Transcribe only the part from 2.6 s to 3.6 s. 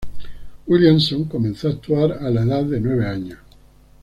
de nueve años.